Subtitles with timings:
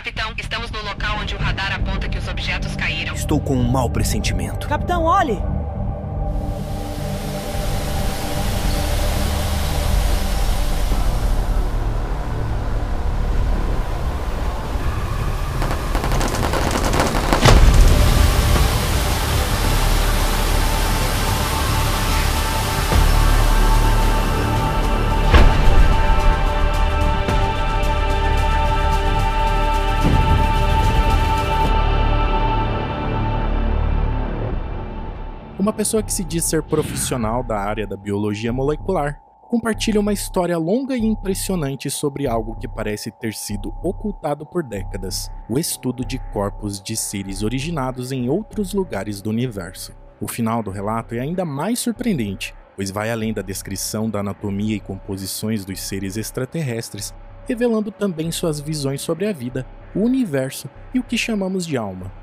[0.00, 3.14] Capitão, estamos no local onde o radar aponta que os objetos caíram.
[3.14, 4.66] Estou com um mau pressentimento.
[4.66, 5.59] Capitão, olhe!
[35.80, 40.94] Pessoa que se diz ser profissional da área da biologia molecular compartilha uma história longa
[40.94, 46.82] e impressionante sobre algo que parece ter sido ocultado por décadas: o estudo de corpos
[46.82, 49.94] de seres originados em outros lugares do universo.
[50.20, 54.76] O final do relato é ainda mais surpreendente, pois vai além da descrição da anatomia
[54.76, 57.14] e composições dos seres extraterrestres,
[57.48, 62.19] revelando também suas visões sobre a vida, o universo e o que chamamos de alma.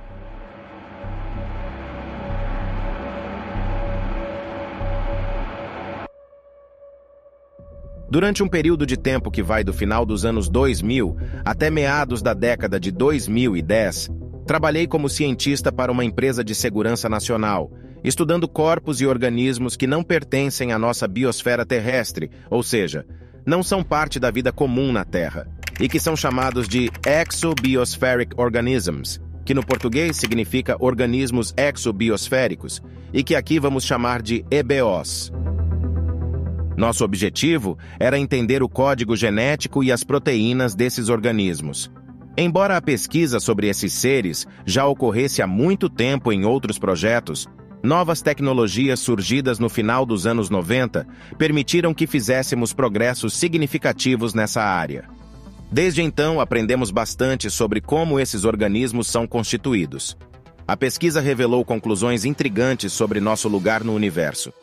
[8.10, 12.34] Durante um período de tempo que vai do final dos anos 2000 até meados da
[12.34, 14.10] década de 2010,
[14.46, 17.70] trabalhei como cientista para uma empresa de segurança nacional,
[18.06, 23.06] estudando corpos e organismos que não pertencem à nossa biosfera terrestre, ou seja,
[23.46, 25.46] não são parte da vida comum na Terra,
[25.78, 32.82] e que são chamados de exobiospheric organisms, que no português significa organismos exobiosféricos,
[33.14, 35.32] e que aqui vamos chamar de EBOs.
[36.78, 41.92] Nosso objetivo era entender o código genético e as proteínas desses organismos.
[42.38, 47.48] Embora a pesquisa sobre esses seres já ocorresse há muito tempo em outros projetos,
[47.82, 55.06] novas tecnologias surgidas no final dos anos 90 permitiram que fizéssemos progressos significativos nessa área.
[55.72, 60.16] Desde então, aprendemos bastante sobre como esses organismos são constituídos.
[60.68, 64.54] A pesquisa revelou conclusões intrigantes sobre nosso lugar no universo.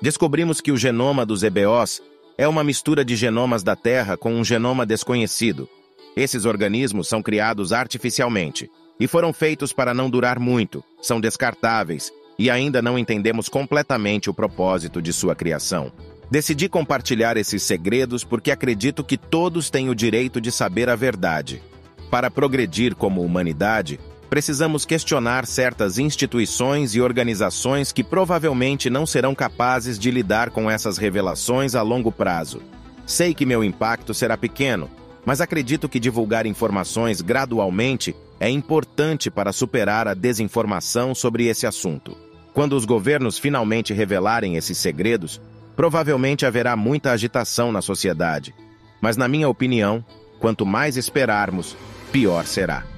[0.00, 2.02] Descobrimos que o genoma dos EBOs
[2.36, 5.68] é uma mistura de genomas da Terra com um genoma desconhecido.
[6.14, 8.70] Esses organismos são criados artificialmente
[9.00, 14.34] e foram feitos para não durar muito, são descartáveis e ainda não entendemos completamente o
[14.34, 15.90] propósito de sua criação.
[16.30, 21.62] Decidi compartilhar esses segredos porque acredito que todos têm o direito de saber a verdade.
[22.10, 29.98] Para progredir como humanidade, precisamos questionar certas instituições e organizações que provavelmente não serão capazes
[29.98, 32.60] de lidar com essas revelações a longo prazo.
[33.06, 34.90] Sei que meu impacto será pequeno,
[35.24, 42.16] mas acredito que divulgar informações gradualmente é importante para superar a desinformação sobre esse assunto.
[42.52, 45.40] Quando os governos finalmente revelarem esses segredos,
[45.74, 48.54] provavelmente haverá muita agitação na sociedade.
[49.00, 50.04] Mas, na minha opinião,
[50.40, 51.76] quanto mais esperarmos,
[52.10, 52.95] pior será.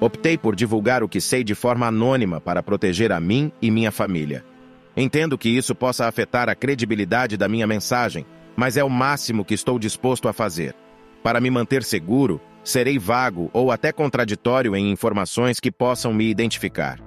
[0.00, 3.90] Optei por divulgar o que sei de forma anônima para proteger a mim e minha
[3.90, 4.44] família.
[4.96, 9.54] Entendo que isso possa afetar a credibilidade da minha mensagem, mas é o máximo que
[9.54, 10.74] estou disposto a fazer.
[11.22, 17.00] Para me manter seguro, serei vago ou até contraditório em informações que possam me identificar.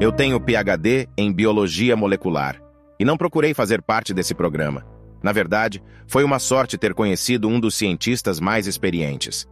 [0.00, 2.60] Eu tenho PhD em Biologia Molecular
[2.98, 4.95] e não procurei fazer parte desse programa.
[5.26, 9.44] Na verdade, foi uma sorte ter conhecido um dos cientistas mais experientes.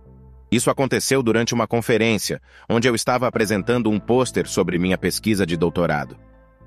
[0.49, 2.41] Isso aconteceu durante uma conferência,
[2.71, 6.17] onde eu estava apresentando um pôster sobre minha pesquisa de doutorado.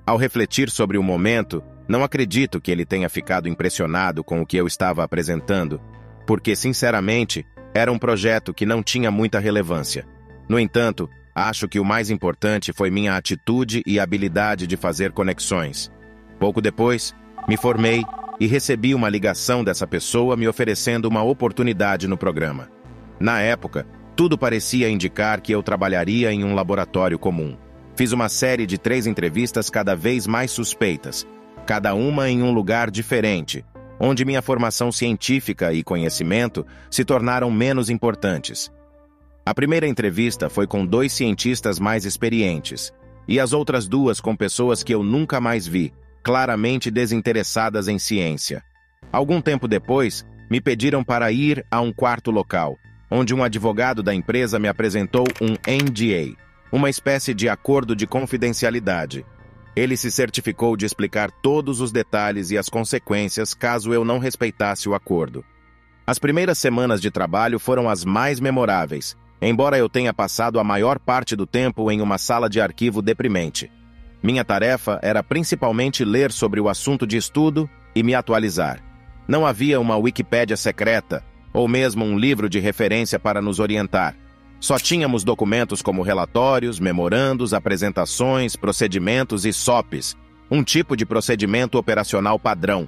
[0.06, 4.58] Ao refletir sobre o momento, não acredito que ele tenha ficado impressionado com o que
[4.58, 5.80] eu estava apresentando,
[6.26, 10.06] porque, sinceramente, era um projeto que não tinha muita relevância.
[10.50, 15.90] No entanto, acho que o mais importante foi minha atitude e habilidade de fazer conexões.
[16.38, 17.16] Pouco depois,
[17.48, 18.04] me formei
[18.40, 22.70] e recebi uma ligação dessa pessoa me oferecendo uma oportunidade no programa.
[23.20, 27.58] Na época, tudo parecia indicar que eu trabalharia em um laboratório comum.
[27.96, 31.26] Fiz uma série de três entrevistas cada vez mais suspeitas,
[31.66, 33.66] cada uma em um lugar diferente,
[34.00, 38.72] onde minha formação científica e conhecimento se tornaram menos importantes.
[39.46, 42.94] A primeira entrevista foi com dois cientistas mais experientes,
[43.28, 48.64] e as outras duas com pessoas que eu nunca mais vi, claramente desinteressadas em ciência.
[49.12, 52.78] Algum tempo depois, me pediram para ir a um quarto local,
[53.10, 56.36] onde um advogado da empresa me apresentou um NDA,
[56.72, 59.26] uma espécie de acordo de confidencialidade.
[59.76, 64.90] Ele se certificou de explicar todos os detalhes e as consequências caso eu não respeitasse
[64.90, 65.46] o acordo.
[66.06, 70.98] As primeiras semanas de trabalho foram as mais memoráveis, embora eu tenha passado a maior
[70.98, 73.72] parte do tempo em uma sala de arquivo deprimente.
[74.22, 78.84] Minha tarefa era principalmente ler sobre o assunto de estudo e me atualizar.
[79.28, 81.24] Não havia uma Wikipédia secreta,
[81.54, 84.16] ou mesmo um livro de referência para nos orientar.
[84.60, 90.16] Só tínhamos documentos como relatórios, memorandos, apresentações, procedimentos e SOPs,
[90.50, 92.88] um tipo de procedimento operacional padrão.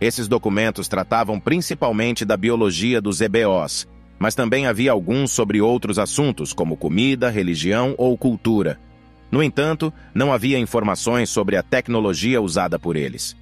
[0.00, 3.88] Esses documentos tratavam principalmente da biologia dos EBOs,
[4.18, 8.78] mas também havia alguns sobre outros assuntos, como comida, religião ou cultura.
[9.30, 13.36] No entanto, não havia informações sobre a tecnologia usada por eles.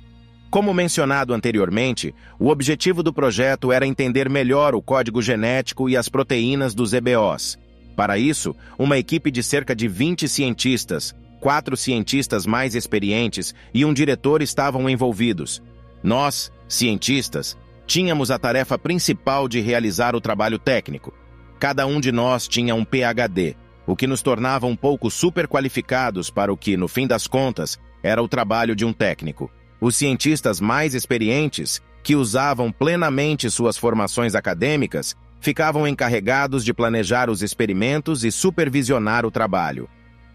[0.51, 6.09] Como mencionado anteriormente, o objetivo do projeto era entender melhor o código genético e as
[6.09, 7.59] proteínas dos EBOs.
[7.97, 13.93] Para isso, uma equipe de cerca de 20 cientistas, quatro cientistas mais experientes e um
[13.93, 15.63] diretor estavam envolvidos.
[16.03, 21.13] Nós, cientistas, tínhamos a tarefa principal de realizar o trabalho técnico.
[21.59, 26.53] Cada um de nós tinha um PhD, o que nos tornava um pouco superqualificados para
[26.53, 29.51] o que, no fim das contas, era o trabalho de um técnico.
[29.81, 37.43] Os cientistas mais experientes, que usavam plenamente suas formações acadêmicas, ficavam encarregados de planejar os
[37.43, 39.89] experimentos e supervisionar o trabalho.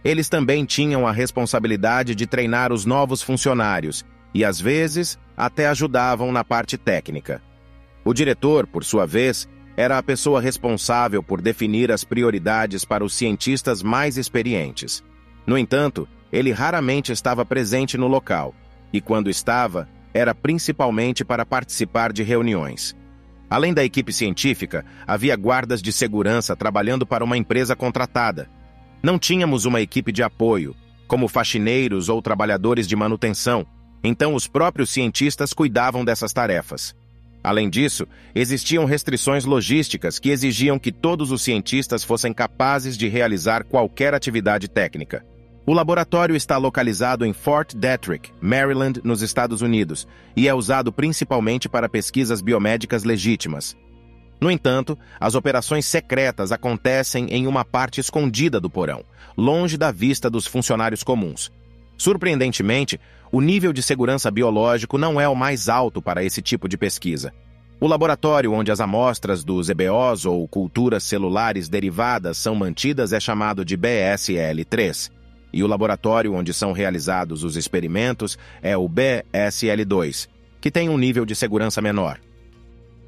[0.04, 6.32] Eles também tinham a responsabilidade de treinar os novos funcionários e, às vezes, até ajudavam
[6.32, 7.42] na parte técnica.
[8.06, 9.48] O diretor, por sua vez,
[9.80, 15.02] era a pessoa responsável por definir as prioridades para os cientistas mais experientes.
[15.48, 18.54] No entanto, ele raramente estava presente no local,
[18.92, 22.94] e quando estava, era principalmente para participar de reuniões.
[23.50, 28.50] Além da equipe científica, havia guardas de segurança trabalhando para uma empresa contratada.
[29.02, 30.76] Não tínhamos uma equipe de apoio,
[31.08, 33.66] como faxineiros ou trabalhadores de manutenção,
[34.04, 36.94] então os próprios cientistas cuidavam dessas tarefas.
[37.44, 38.06] Além disso,
[38.36, 44.68] existiam restrições logísticas que exigiam que todos os cientistas fossem capazes de realizar qualquer atividade
[44.68, 45.26] técnica.
[45.66, 51.70] O laboratório está localizado em Fort Detrick, Maryland, nos Estados Unidos, e é usado principalmente
[51.70, 53.78] para pesquisas biomédicas legítimas.
[54.42, 59.04] No entanto, as operações secretas acontecem em uma parte escondida do porão,
[59.38, 61.52] longe da vista dos funcionários comuns.
[61.98, 63.00] Surpreendentemente,
[63.32, 67.34] o nível de segurança biológico não é o mais alto para esse tipo de pesquisa.
[67.80, 73.64] O laboratório onde as amostras dos EBOs ou culturas celulares derivadas são mantidas é chamado
[73.64, 75.12] de BSL-3,
[75.54, 80.28] e o laboratório onde são realizados os experimentos é o BSL-2,
[80.60, 82.20] que tem um nível de segurança menor.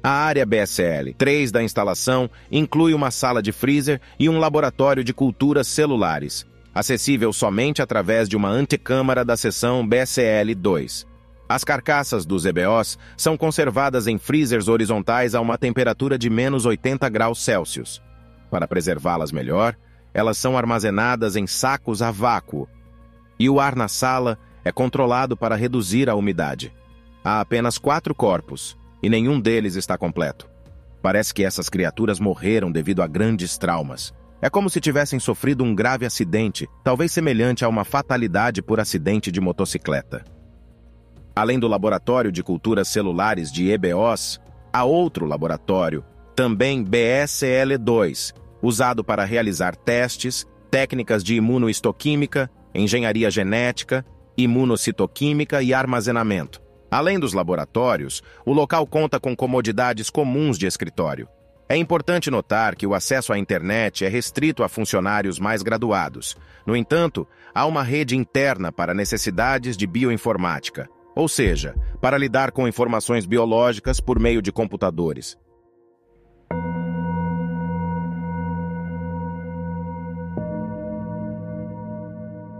[0.02, 5.66] A área BSL-3 da instalação inclui uma sala de freezer e um laboratório de culturas
[5.68, 11.06] celulares, acessível somente através de uma antecâmara da seção BCL-2.
[11.48, 17.08] As carcaças dos EBOs são conservadas em freezers horizontais a uma temperatura de menos 80
[17.10, 18.02] graus Celsius.
[18.50, 19.76] Para preservá-las melhor,
[20.14, 22.68] elas são armazenadas em sacos a vácuo,
[23.38, 26.72] e o ar na sala é controlado para reduzir a umidade.
[27.24, 30.48] Há apenas quatro corpos, e nenhum deles está completo.
[31.02, 34.14] Parece que essas criaturas morreram devido a grandes traumas.
[34.44, 39.30] É como se tivessem sofrido um grave acidente, talvez semelhante a uma fatalidade por acidente
[39.30, 40.24] de motocicleta.
[41.34, 44.40] Além do laboratório de culturas celulares de EBOs,
[44.72, 46.04] há outro laboratório,
[46.34, 54.04] também BSL-2, usado para realizar testes, técnicas de imunoistoquímica, engenharia genética,
[54.36, 56.60] imunocitoquímica e armazenamento.
[56.90, 61.28] Além dos laboratórios, o local conta com comodidades comuns de escritório,
[61.72, 66.36] é importante notar que o acesso à internet é restrito a funcionários mais graduados.
[66.66, 70.86] No entanto, há uma rede interna para necessidades de bioinformática,
[71.16, 75.38] ou seja, para lidar com informações biológicas por meio de computadores.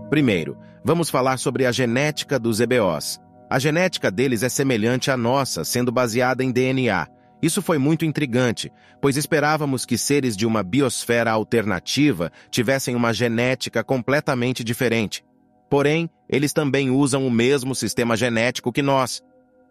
[0.08, 3.20] Primeiro, vamos falar sobre a genética dos EBOs.
[3.50, 7.06] A genética deles é semelhante à nossa, sendo baseada em DNA,
[7.42, 8.70] isso foi muito intrigante,
[9.00, 15.24] pois esperávamos que seres de uma biosfera alternativa tivessem uma genética completamente diferente.
[15.68, 19.20] Porém, eles também usam o mesmo sistema genético que nós.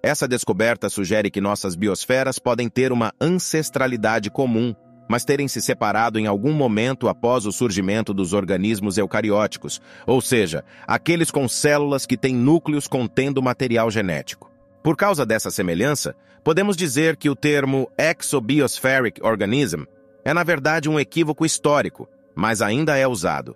[0.03, 4.75] Essa descoberta sugere que nossas biosferas podem ter uma ancestralidade comum,
[5.07, 10.63] mas terem se separado em algum momento após o surgimento dos organismos eucarióticos, ou seja,
[10.87, 14.51] aqueles com células que têm núcleos contendo material genético.
[14.83, 19.83] Por causa dessa semelhança, podemos dizer que o termo exobiospheric organism
[20.23, 23.55] é na verdade um equívoco histórico, mas ainda é usado.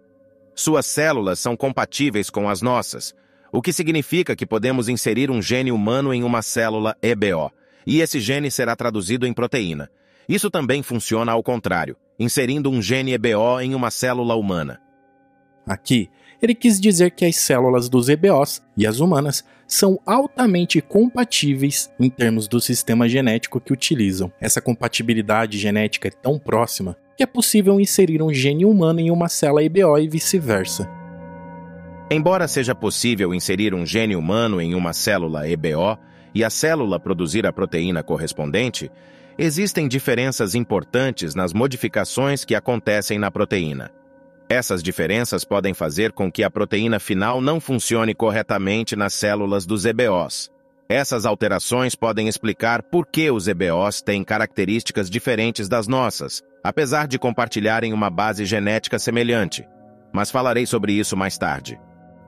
[0.53, 3.13] Suas células são compatíveis com as nossas,
[3.51, 7.51] o que significa que podemos inserir um gene humano em uma célula EBO,
[7.85, 9.89] e esse gene será traduzido em proteína.
[10.27, 14.81] Isso também funciona ao contrário, inserindo um gene EBO em uma célula humana.
[15.67, 16.09] Aqui,
[16.41, 22.09] ele quis dizer que as células dos EBOs e as humanas são altamente compatíveis em
[22.09, 24.31] termos do sistema genético que utilizam.
[24.39, 29.29] Essa compatibilidade genética é tão próxima que é possível inserir um gene humano em uma
[29.29, 30.89] célula EBO e vice-versa.
[32.11, 35.97] Embora seja possível inserir um gene humano em uma célula EBO
[36.33, 38.91] e a célula produzir a proteína correspondente,
[39.37, 43.91] existem diferenças importantes nas modificações que acontecem na proteína.
[44.47, 49.85] Essas diferenças podem fazer com que a proteína final não funcione corretamente nas células dos
[49.85, 50.51] EBOs.
[50.87, 57.17] Essas alterações podem explicar por que os EBOs têm características diferentes das nossas, apesar de
[57.17, 59.67] compartilharem uma base genética semelhante.
[60.13, 61.79] Mas falarei sobre isso mais tarde.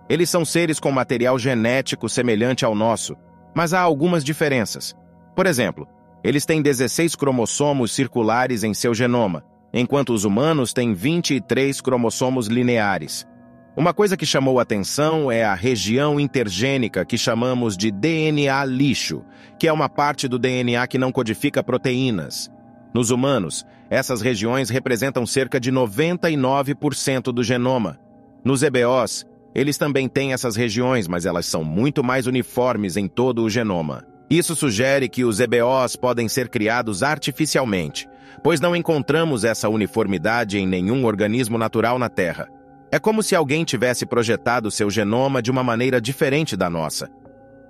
[0.09, 3.15] Eles são seres com material genético semelhante ao nosso,
[3.55, 4.95] mas há algumas diferenças.
[5.35, 5.87] Por exemplo,
[6.23, 9.43] eles têm 16 cromossomos circulares em seu genoma,
[9.73, 13.27] enquanto os humanos têm 23 cromossomos lineares.
[13.75, 19.23] Uma coisa que chamou atenção é a região intergênica que chamamos de DNA lixo,
[19.59, 22.51] que é uma parte do DNA que não codifica proteínas.
[22.91, 27.99] Nos humanos, essas regiões representam cerca de 99% do genoma.
[28.43, 33.43] Nos EBOs, eles também têm essas regiões, mas elas são muito mais uniformes em todo
[33.43, 34.03] o genoma.
[34.29, 38.09] Isso sugere que os EBOs podem ser criados artificialmente,
[38.43, 42.47] pois não encontramos essa uniformidade em nenhum organismo natural na Terra.
[42.91, 47.09] É como se alguém tivesse projetado seu genoma de uma maneira diferente da nossa.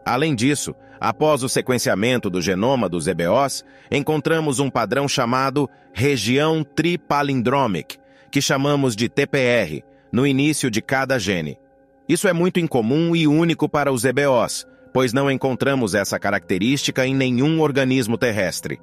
[0.06, 7.98] Além disso, após o sequenciamento do genoma dos EBOs, encontramos um padrão chamado região tripalindromic,
[8.32, 11.58] que chamamos de TPR, no início de cada gene.
[12.08, 17.14] Isso é muito incomum e único para os EBOs, pois não encontramos essa característica em
[17.14, 18.80] nenhum organismo terrestre.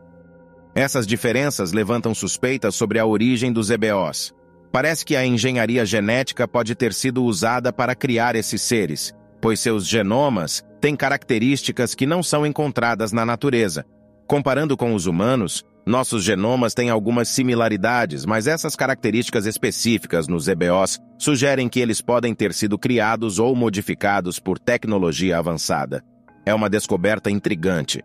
[0.74, 4.34] Essas diferenças levantam suspeitas sobre a origem dos EBOs.
[4.72, 9.86] Parece que a engenharia genética pode ter sido usada para criar esses seres, pois seus
[9.86, 13.84] genomas têm características que não são encontradas na natureza.
[14.26, 20.98] Comparando com os humanos, nossos genomas têm algumas similaridades, mas essas características específicas nos EBOs
[21.16, 26.02] sugerem que eles podem ter sido criados ou modificados por tecnologia avançada.
[26.44, 28.02] É uma descoberta intrigante.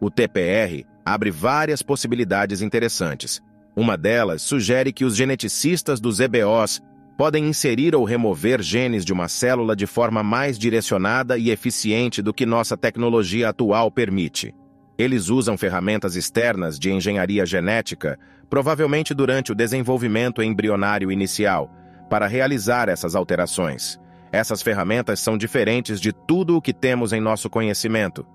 [0.00, 3.40] O TPR abre várias possibilidades interessantes.
[3.76, 6.82] Uma delas sugere que os geneticistas dos EBOs
[7.16, 12.34] podem inserir ou remover genes de uma célula de forma mais direcionada e eficiente do
[12.34, 14.52] que nossa tecnologia atual permite.
[14.98, 18.18] Eles usam ferramentas externas de engenharia genética,
[18.50, 21.70] provavelmente durante o desenvolvimento embrionário inicial,
[22.10, 23.98] para realizar essas alterações.
[24.32, 28.26] Essas ferramentas são diferentes de tudo o que temos em nosso conhecimento.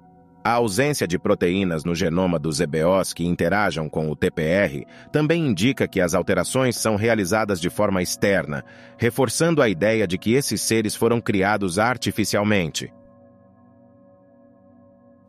[0.44, 5.88] A ausência de proteínas no genoma dos EBOs que interajam com o TPR também indica
[5.88, 8.66] que as alterações são realizadas de forma externa,
[8.98, 12.92] reforçando a ideia de que esses seres foram criados artificialmente.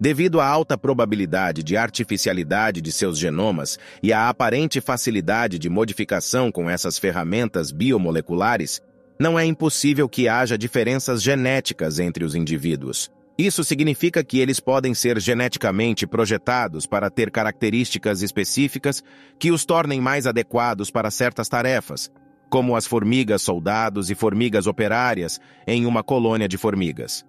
[0.01, 6.51] Devido à alta probabilidade de artificialidade de seus genomas e à aparente facilidade de modificação
[6.51, 8.81] com essas ferramentas biomoleculares,
[9.21, 13.13] não é impossível que haja diferenças genéticas entre os indivíduos.
[13.37, 19.03] Isso significa que eles podem ser geneticamente projetados para ter características específicas
[19.39, 22.11] que os tornem mais adequados para certas tarefas,
[22.51, 27.25] como as formigas soldados e formigas operárias em uma colônia de formigas.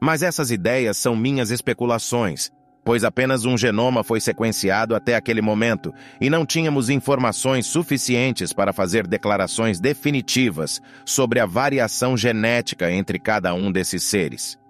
[0.00, 2.50] Mas essas ideias são minhas especulações,
[2.84, 8.72] pois apenas um genoma foi sequenciado até aquele momento e não tínhamos informações suficientes para
[8.72, 14.61] fazer declarações definitivas sobre a variação genética entre cada um desses seres.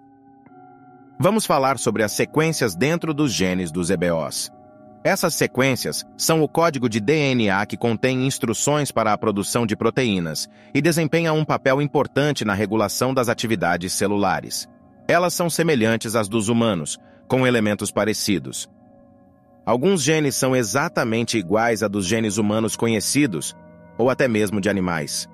[1.19, 4.51] Vamos falar sobre as sequências dentro dos genes dos EBOs.
[5.03, 10.49] Essas sequências são o código de DNA que contém instruções para a produção de proteínas
[10.73, 14.67] e desempenha um papel importante na regulação das atividades celulares.
[15.07, 18.69] Elas são semelhantes às dos humanos, com elementos parecidos.
[19.65, 23.55] Alguns genes são exatamente iguais a dos genes humanos conhecidos,
[23.97, 25.29] ou até mesmo de animais.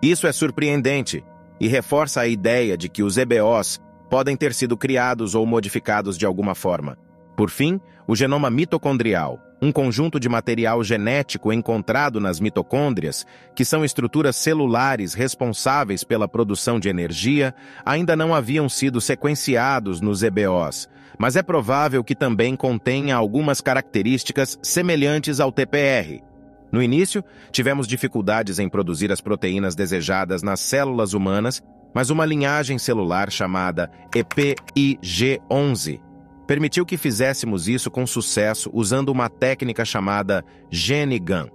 [0.00, 1.24] Isso é surpreendente
[1.60, 3.80] e reforça a ideia de que os EBOs
[4.14, 6.96] podem ter sido criados ou modificados de alguma forma.
[7.36, 13.84] Por fim, o genoma mitocondrial, um conjunto de material genético encontrado nas mitocôndrias, que são
[13.84, 17.52] estruturas celulares responsáveis pela produção de energia,
[17.84, 24.56] ainda não haviam sido sequenciados nos EBOs, mas é provável que também contenha algumas características
[24.62, 26.22] semelhantes ao TPR.
[26.70, 31.60] No início, tivemos dificuldades em produzir as proteínas desejadas nas células humanas
[31.94, 36.00] mas uma linhagem celular chamada EPIG11
[36.46, 41.48] permitiu que fizéssemos isso com sucesso usando uma técnica chamada GeneGAN.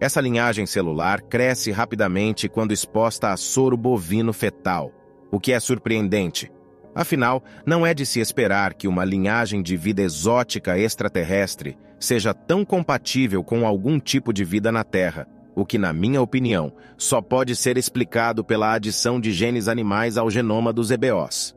[0.00, 4.92] Essa linhagem celular cresce rapidamente quando exposta a soro bovino fetal,
[5.30, 6.50] o que é surpreendente.
[6.94, 12.64] Afinal, não é de se esperar que uma linhagem de vida exótica extraterrestre seja tão
[12.64, 17.56] compatível com algum tipo de vida na Terra, o que, na minha opinião, só pode
[17.56, 21.56] ser explicado pela adição de genes animais ao genoma dos EBOs.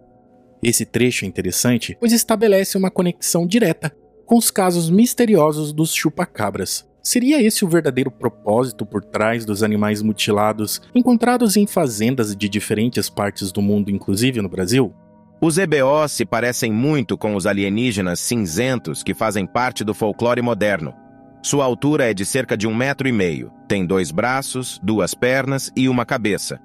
[0.64, 3.94] Esse trecho é interessante, pois estabelece uma conexão direta
[4.26, 6.88] com os casos misteriosos dos chupacabras.
[7.02, 13.10] Seria esse o verdadeiro propósito por trás dos animais mutilados encontrados em fazendas de diferentes
[13.10, 14.94] partes do mundo, inclusive no Brasil?
[15.42, 20.94] Os EBOs se parecem muito com os alienígenas cinzentos que fazem parte do folclore moderno.
[21.42, 25.72] Sua altura é de cerca de um metro e meio, tem dois braços, duas pernas
[25.76, 26.60] e uma cabeça.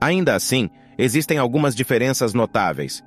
[0.00, 0.68] Ainda assim,
[0.98, 3.04] existem algumas diferenças notáveis.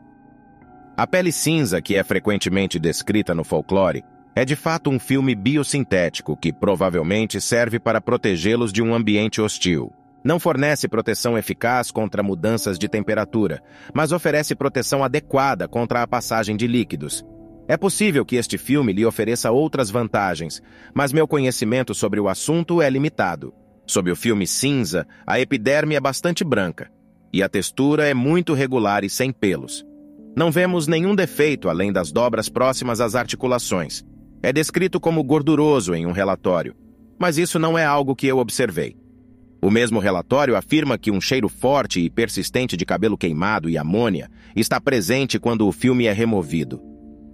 [0.95, 4.03] A pele cinza, que é frequentemente descrita no folclore,
[4.35, 9.91] é de fato um filme biosintético que provavelmente serve para protegê-los de um ambiente hostil.
[10.23, 13.61] Não fornece proteção eficaz contra mudanças de temperatura,
[13.93, 17.25] mas oferece proteção adequada contra a passagem de líquidos.
[17.69, 20.59] É possível que este filme lhe ofereça outras vantagens,
[20.91, 23.53] mas meu conhecimento sobre o assunto é limitado.
[23.85, 26.89] Sob o filme cinza, a epiderme é bastante branca,
[27.31, 29.85] e a textura é muito regular e sem pelos.
[30.35, 34.03] Não vemos nenhum defeito além das dobras próximas às articulações.
[34.41, 36.75] É descrito como gorduroso em um relatório,
[37.19, 38.97] mas isso não é algo que eu observei.
[39.61, 44.27] O mesmo relatório afirma que um cheiro forte e persistente de cabelo queimado e amônia
[44.55, 46.89] está presente quando o filme é removido.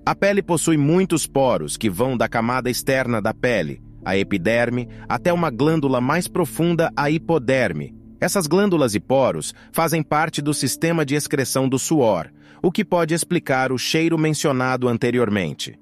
[0.05, 5.33] A pele possui muitos poros que vão da camada externa da pele, a epiderme, até
[5.33, 7.95] uma glândula mais profunda, a hipoderme.
[8.21, 12.31] Essas glândulas e poros fazem parte do sistema de excreção do suor,
[12.61, 15.77] o que pode explicar o cheiro mencionado anteriormente.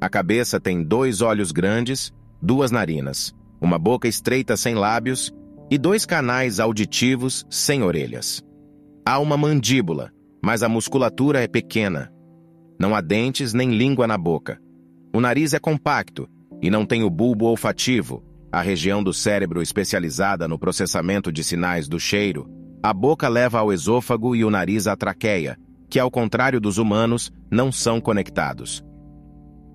[0.00, 5.34] A cabeça tem dois olhos grandes, duas narinas, uma boca estreita sem lábios
[5.70, 8.42] e dois canais auditivos sem orelhas.
[9.04, 10.10] Há uma mandíbula,
[10.42, 12.10] mas a musculatura é pequena.
[12.80, 14.58] Não há dentes nem língua na boca.
[15.14, 16.26] O nariz é compacto
[16.62, 21.86] e não tem o bulbo olfativo, a região do cérebro especializada no processamento de sinais
[21.86, 22.48] do cheiro.
[22.82, 25.58] A boca leva ao esôfago e o nariz à traqueia,
[25.90, 28.82] que, ao contrário dos humanos, não são conectados.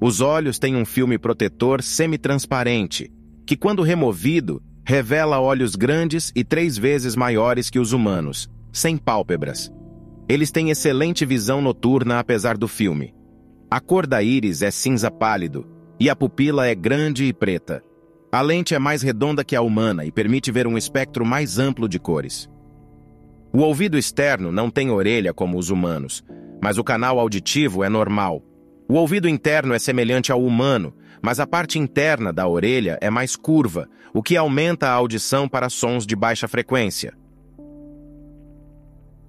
[0.01, 3.11] Os olhos têm um filme protetor semitransparente,
[3.45, 9.71] que, quando removido, revela olhos grandes e três vezes maiores que os humanos, sem pálpebras.
[10.27, 13.13] Eles têm excelente visão noturna apesar do filme.
[13.69, 15.67] A cor da íris é cinza pálido
[15.99, 17.83] e a pupila é grande e preta.
[18.31, 21.87] A lente é mais redonda que a humana e permite ver um espectro mais amplo
[21.87, 22.49] de cores.
[23.53, 26.23] O ouvido externo não tem orelha como os humanos,
[26.61, 28.43] mas o canal auditivo é normal,
[28.87, 33.35] o ouvido interno é semelhante ao humano, mas a parte interna da orelha é mais
[33.35, 37.13] curva, o que aumenta a audição para sons de baixa frequência.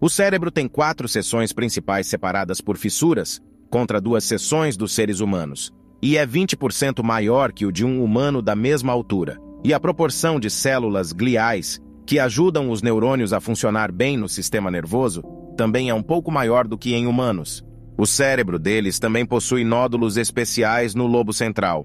[0.07, 5.73] O cérebro tem quatro seções principais separadas por fissuras, contra duas seções dos seres humanos,
[6.01, 9.37] e é 20% maior que o de um humano da mesma altura.
[9.65, 14.71] E a proporção de células gliais, que ajudam os neurônios a funcionar bem no sistema
[14.71, 15.25] nervoso,
[15.57, 17.65] também é um pouco maior do que em humanos.
[17.99, 21.85] O cérebro deles também possui nódulos especiais no lobo central.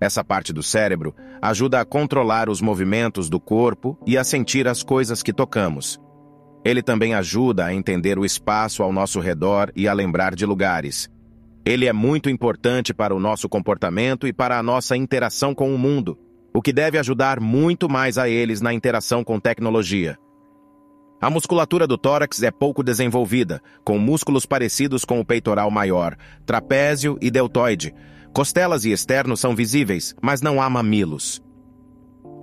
[0.00, 4.82] Essa parte do cérebro ajuda a controlar os movimentos do corpo e a sentir as
[4.82, 6.02] coisas que tocamos.
[6.64, 11.10] Ele também ajuda a entender o espaço ao nosso redor e a lembrar de lugares.
[11.64, 15.78] Ele é muito importante para o nosso comportamento e para a nossa interação com o
[15.78, 16.18] mundo,
[16.54, 20.18] o que deve ajudar muito mais a eles na interação com tecnologia.
[21.20, 27.18] A musculatura do tórax é pouco desenvolvida, com músculos parecidos com o peitoral maior, trapézio
[27.20, 27.94] e deltoide.
[28.34, 31.43] Costelas e externos são visíveis, mas não há mamilos.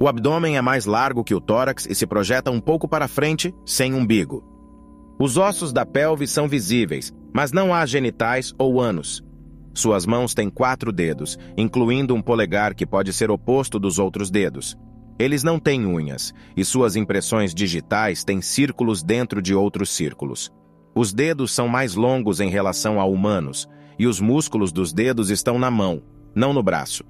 [0.02, 3.54] O abdômen é mais largo que o tórax e se projeta um pouco para frente,
[3.64, 4.44] sem umbigo.
[5.20, 9.24] Os ossos da pelve são visíveis, mas não há genitais ou ânus.
[9.76, 14.76] Suas mãos têm quatro dedos, incluindo um polegar que pode ser oposto dos outros dedos.
[15.20, 20.52] Eles não têm unhas, e suas impressões digitais têm círculos dentro de outros círculos.
[20.96, 25.60] Os dedos são mais longos em relação a humanos, e os músculos dos dedos estão
[25.60, 26.02] na mão,
[26.34, 27.04] não no braço.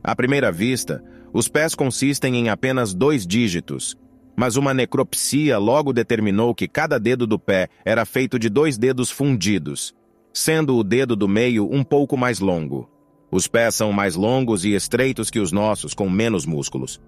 [0.00, 3.96] À primeira vista, os pés consistem em apenas dois dígitos,
[4.36, 9.10] mas uma necropsia logo determinou que cada dedo do pé era feito de dois dedos
[9.10, 9.94] fundidos,
[10.32, 12.88] sendo o dedo do meio um pouco mais longo.
[13.30, 17.00] Os pés são mais longos e estreitos que os nossos, com menos músculos.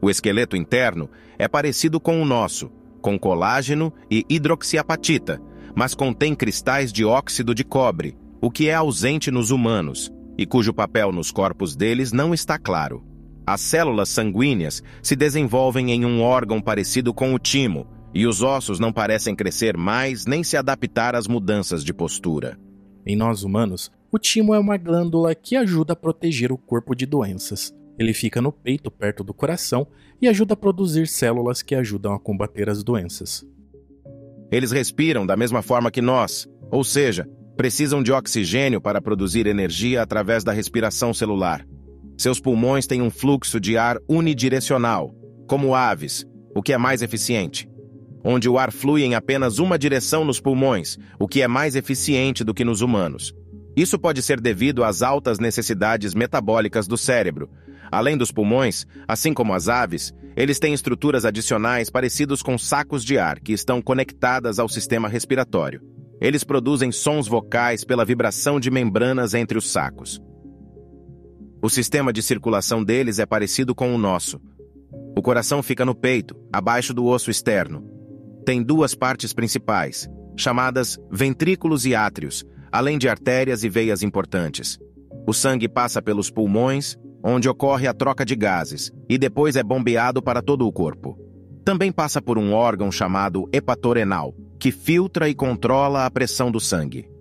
[0.00, 5.40] O esqueleto interno é parecido com o nosso, com colágeno e hidroxiapatita,
[5.74, 10.74] mas contém cristais de óxido de cobre, o que é ausente nos humanos, e cujo
[10.74, 13.11] papel nos corpos deles não está claro.
[13.46, 18.78] As células sanguíneas se desenvolvem em um órgão parecido com o timo, e os ossos
[18.78, 22.58] não parecem crescer mais nem se adaptar às mudanças de postura.
[23.04, 27.06] Em nós humanos, o timo é uma glândula que ajuda a proteger o corpo de
[27.06, 27.74] doenças.
[27.98, 29.86] Ele fica no peito, perto do coração,
[30.20, 33.44] e ajuda a produzir células que ajudam a combater as doenças.
[34.50, 40.02] Eles respiram da mesma forma que nós, ou seja, precisam de oxigênio para produzir energia
[40.02, 41.66] através da respiração celular.
[42.16, 45.14] Seus pulmões têm um fluxo de ar unidirecional,
[45.46, 47.68] como aves, o que é mais eficiente.
[48.24, 52.44] Onde o ar flui em apenas uma direção nos pulmões, o que é mais eficiente
[52.44, 53.34] do que nos humanos.
[53.76, 57.50] Isso pode ser devido às altas necessidades metabólicas do cérebro.
[57.90, 63.18] Além dos pulmões, assim como as aves, eles têm estruturas adicionais parecidos com sacos de
[63.18, 65.82] ar que estão conectadas ao sistema respiratório.
[66.20, 70.20] Eles produzem sons vocais pela vibração de membranas entre os sacos.
[71.64, 74.40] O sistema de circulação deles é parecido com o nosso.
[75.16, 77.88] O coração fica no peito, abaixo do osso externo.
[78.44, 84.76] Tem duas partes principais, chamadas ventrículos e átrios, além de artérias e veias importantes.
[85.24, 90.20] O sangue passa pelos pulmões, onde ocorre a troca de gases, e depois é bombeado
[90.20, 91.16] para todo o corpo.
[91.64, 97.11] Também passa por um órgão chamado hepatorenal, que filtra e controla a pressão do sangue.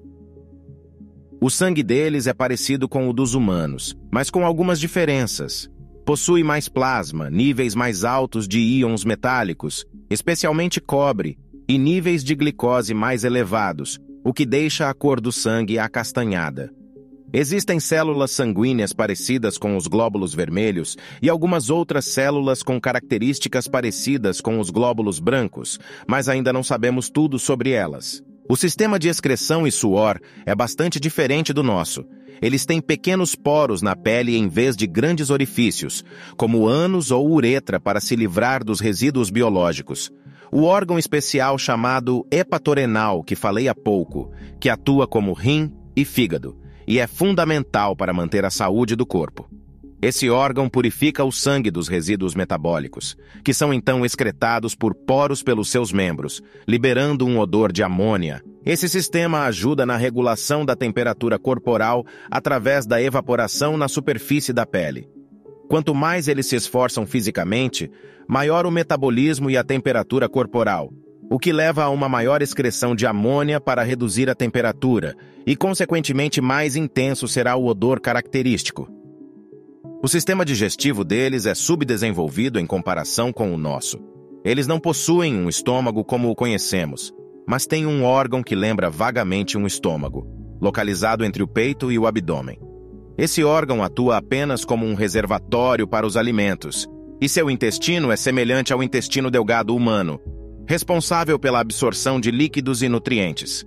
[1.44, 5.68] O sangue deles é parecido com o dos humanos, mas com algumas diferenças.
[6.06, 12.94] Possui mais plasma, níveis mais altos de íons metálicos, especialmente cobre, e níveis de glicose
[12.94, 16.72] mais elevados, o que deixa a cor do sangue acastanhada.
[17.34, 24.42] Existem células sanguíneas parecidas com os glóbulos vermelhos e algumas outras células com características parecidas
[24.42, 28.22] com os glóbulos brancos, mas ainda não sabemos tudo sobre elas.
[28.52, 32.04] O sistema de excreção e suor é bastante diferente do nosso.
[32.42, 36.04] Eles têm pequenos poros na pele em vez de grandes orifícios,
[36.36, 40.12] como ânus ou uretra para se livrar dos resíduos biológicos
[40.52, 46.58] o órgão especial chamado hepatorenal, que falei há pouco, que atua como rim e fígado,
[46.86, 49.50] e é fundamental para manter a saúde do corpo.
[50.02, 55.70] Esse órgão purifica o sangue dos resíduos metabólicos, que são então excretados por poros pelos
[55.70, 58.42] seus membros, liberando um odor de amônia.
[58.66, 65.08] Esse sistema ajuda na regulação da temperatura corporal através da evaporação na superfície da pele.
[65.70, 67.90] Quanto mais eles se esforçam fisicamente,
[68.28, 70.92] maior o metabolismo e a temperatura corporal,
[71.30, 76.42] o que leva a uma maior excreção de amônia para reduzir a temperatura, e consequentemente
[76.42, 79.01] mais intenso será o odor característico.
[80.04, 84.00] O sistema digestivo deles é subdesenvolvido em comparação com o nosso.
[84.44, 87.14] Eles não possuem um estômago como o conhecemos,
[87.48, 90.28] mas têm um órgão que lembra vagamente um estômago,
[90.60, 92.60] localizado entre o peito e o abdômen.
[93.18, 96.88] Esse órgão atua apenas como um reservatório para os alimentos,
[97.22, 100.20] e seu intestino é semelhante ao intestino delgado humano,
[100.68, 103.64] responsável pela absorção de líquidos e nutrientes.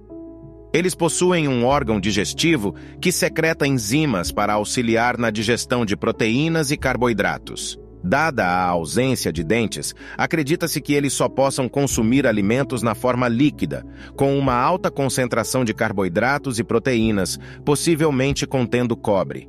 [0.75, 6.77] Eles possuem um órgão digestivo que secreta enzimas para auxiliar na digestão de proteínas e
[6.77, 7.79] carboidratos.
[8.03, 13.87] Dada a ausência de dentes, acredita-se que eles só possam consumir alimentos na forma líquida,
[14.17, 19.49] com uma alta concentração de carboidratos e proteínas, possivelmente contendo cobre.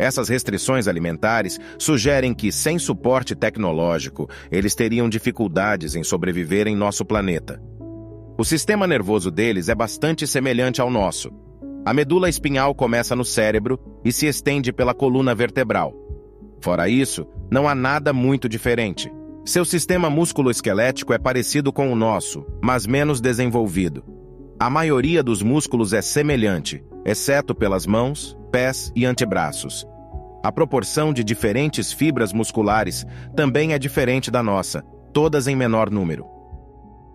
[0.00, 7.04] Essas restrições alimentares sugerem que, sem suporte tecnológico, eles teriam dificuldades em sobreviver em nosso
[7.04, 7.62] planeta.
[8.38, 11.30] O sistema nervoso deles é bastante semelhante ao nosso.
[11.86, 15.94] A medula espinhal começa no cérebro e se estende pela coluna vertebral.
[16.60, 19.10] Fora isso, não há nada muito diferente.
[19.42, 24.04] Seu sistema músculo-esquelético é parecido com o nosso, mas menos desenvolvido.
[24.60, 29.86] A maioria dos músculos é semelhante, exceto pelas mãos, pés e antebraços.
[30.42, 36.35] A proporção de diferentes fibras musculares também é diferente da nossa, todas em menor número.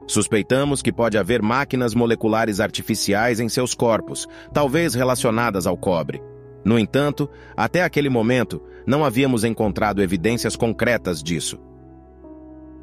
[0.07, 6.21] Suspeitamos que pode haver máquinas moleculares artificiais em seus corpos, talvez relacionadas ao cobre.
[6.63, 11.59] No entanto, até aquele momento, não havíamos encontrado evidências concretas disso.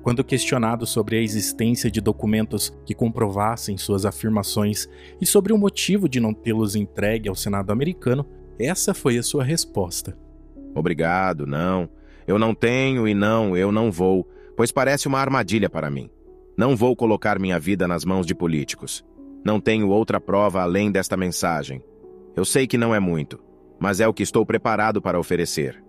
[0.02, 4.88] Quando questionado sobre a existência de documentos que comprovassem suas afirmações
[5.20, 8.24] e sobre o motivo de não tê-los entregue ao Senado americano,
[8.58, 10.16] essa foi a sua resposta.
[10.74, 11.88] Obrigado, não.
[12.26, 14.26] Eu não tenho e não, eu não vou,
[14.56, 16.10] pois parece uma armadilha para mim.
[16.58, 19.04] Não vou colocar minha vida nas mãos de políticos.
[19.46, 21.80] Não tenho outra prova além desta mensagem.
[22.34, 23.38] Eu sei que não é muito,
[23.78, 25.80] mas é o que estou preparado para oferecer.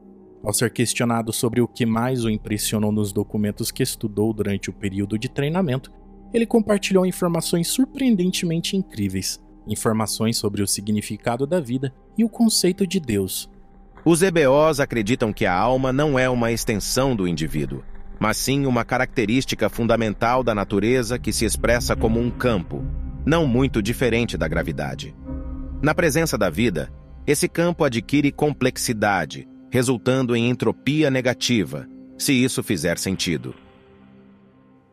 [0.44, 4.74] Ao ser questionado sobre o que mais o impressionou nos documentos que estudou durante o
[4.74, 5.92] período de treinamento,
[6.32, 13.00] ele compartilhou informações surpreendentemente incríveis, informações sobre o significado da vida e o conceito de
[13.00, 13.50] Deus.
[14.06, 17.84] Os EBOs acreditam que a alma não é uma extensão do indivíduo,
[18.20, 22.84] mas sim uma característica fundamental da natureza que se expressa como um campo,
[23.26, 25.16] não muito diferente da gravidade.
[25.82, 26.92] Na presença da vida,
[27.26, 33.56] esse campo adquire complexidade, resultando em entropia negativa, se isso fizer sentido.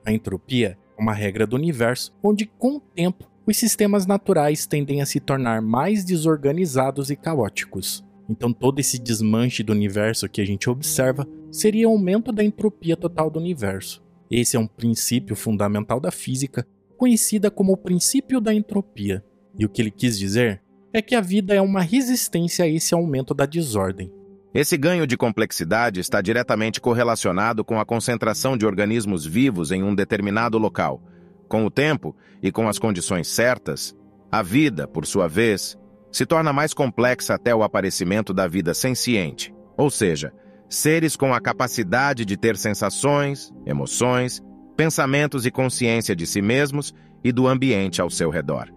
[0.05, 5.01] A entropia é uma regra do universo onde, com o tempo, os sistemas naturais tendem
[5.01, 8.05] a se tornar mais desorganizados e caóticos.
[8.29, 11.27] Então, todo esse desmanche do universo que a gente observa
[11.57, 14.05] seria o aumento da entropia total do universo.
[14.31, 16.67] Esse é um princípio fundamental da física,
[16.99, 19.25] conhecida como o princípio da entropia.
[19.59, 22.95] E o que ele quis dizer é que a vida é uma resistência a esse
[22.95, 24.13] aumento da desordem.
[24.53, 29.95] Esse ganho de complexidade está diretamente correlacionado com a concentração de organismos vivos em um
[29.95, 31.03] determinado local.
[31.49, 33.97] Com o tempo e com as condições certas,
[34.31, 35.79] a vida, por sua vez,
[36.13, 40.33] se torna mais complexa até o aparecimento da vida senciente, ou seja,
[40.69, 44.43] seres com a capacidade de ter sensações, emoções,
[44.77, 48.73] pensamentos e consciência de si mesmos e do ambiente ao seu redor.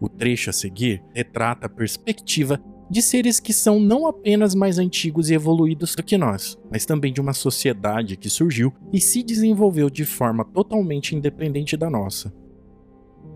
[0.00, 5.30] O trecho a seguir retrata a perspectiva de seres que são não apenas mais antigos
[5.30, 9.88] e evoluídos do que nós, mas também de uma sociedade que surgiu e se desenvolveu
[9.88, 12.34] de forma totalmente independente da nossa.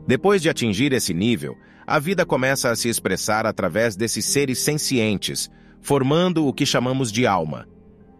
[0.06, 5.48] Depois de atingir esse nível, a vida começa a se expressar através desses seres sencientes,
[5.86, 7.64] formando o que chamamos de alma.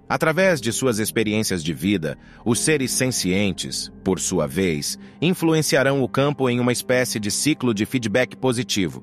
[0.08, 6.48] Através de suas experiências de vida, os seres sencientes, por sua vez, influenciarão o campo
[6.48, 9.02] em uma espécie de ciclo de feedback positivo.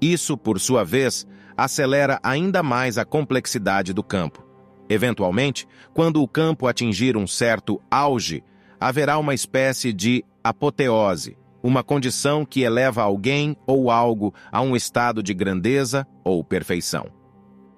[0.00, 4.42] Isso, por sua vez, acelera ainda mais a complexidade do campo.
[4.88, 8.42] Eventualmente, quando o campo atingir um certo auge,
[8.80, 15.22] haverá uma espécie de apoteose, uma condição que eleva alguém ou algo a um estado
[15.22, 17.17] de grandeza ou perfeição.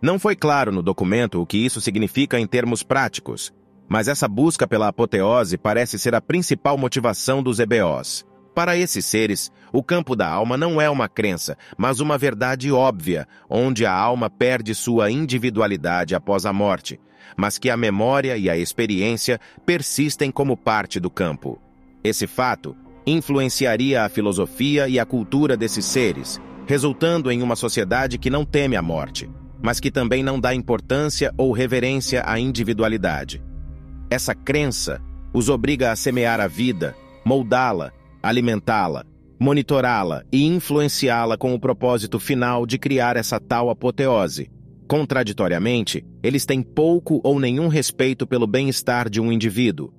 [0.03, 3.53] Não foi claro no documento o que isso significa em termos práticos,
[3.87, 8.25] mas essa busca pela apoteose parece ser a principal motivação dos EBOs.
[8.55, 13.29] Para esses seres, o campo da alma não é uma crença, mas uma verdade óbvia,
[13.49, 16.99] onde a alma perde sua individualidade após a morte,
[17.37, 21.61] mas que a memória e a experiência persistem como parte do campo.
[22.03, 22.75] Esse fato
[23.07, 28.77] influenciaria a filosofia e a cultura desses seres, resultando em uma sociedade que não teme
[28.77, 29.29] a morte,
[29.62, 33.42] mas que também não dá importância ou reverência à individualidade.
[34.11, 35.01] Essa crença
[35.33, 37.92] os obriga a semear a vida, moldá-la
[38.23, 39.05] alimentá-la,
[39.38, 44.51] monitorá-la e influenciá-la com o propósito final de criar essa tal apoteose.
[44.87, 49.92] Contraditoriamente, eles têm pouco ou nenhum respeito pelo bem-estar de um indivíduo.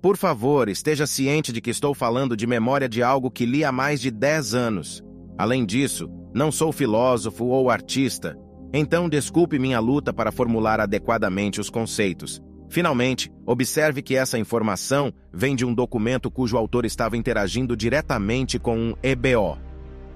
[0.00, 3.72] Por favor, esteja ciente de que estou falando de memória de algo que li há
[3.72, 5.04] mais de 10 anos.
[5.36, 8.38] Além disso, não sou filósofo ou artista,
[8.72, 12.40] então desculpe minha luta para formular adequadamente os conceitos.
[12.70, 18.78] Finalmente, observe que essa informação vem de um documento cujo autor estava interagindo diretamente com
[18.78, 19.58] um EBO.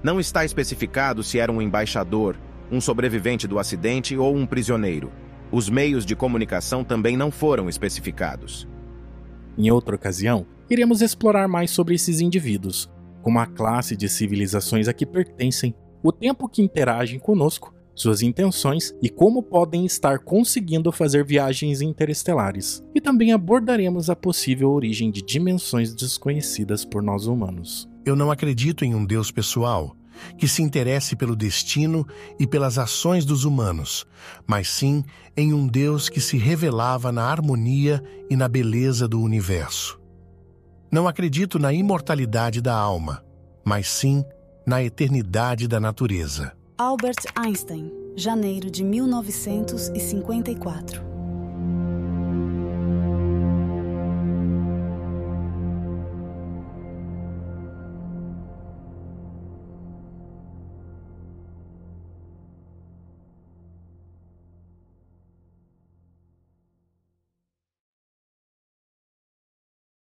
[0.01, 2.37] Não está especificado se era um embaixador,
[2.71, 5.11] um sobrevivente do acidente ou um prisioneiro.
[5.51, 8.65] Os meios de comunicação também não foram especificados.
[9.57, 12.89] Em outra ocasião, iremos explorar mais sobre esses indivíduos,
[13.21, 18.93] como a classe de civilizações a que pertencem, o tempo que interagem conosco suas intenções
[19.01, 22.83] e como podem estar conseguindo fazer viagens interestelares.
[22.93, 27.87] E também abordaremos a possível origem de dimensões desconhecidas por nós humanos.
[28.05, 29.95] Eu não acredito em um Deus pessoal
[30.37, 32.05] que se interesse pelo destino
[32.39, 34.05] e pelas ações dos humanos,
[34.45, 35.03] mas sim
[35.35, 39.99] em um Deus que se revelava na harmonia e na beleza do universo.
[40.91, 43.23] Não acredito na imortalidade da alma,
[43.65, 44.23] mas sim
[44.65, 46.53] na eternidade da natureza.
[46.77, 51.12] Albert Einstein, janeiro de 1954.